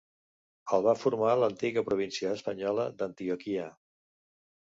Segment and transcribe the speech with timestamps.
[0.77, 3.67] El va formar l'antiga província espanyola d'Antioquia.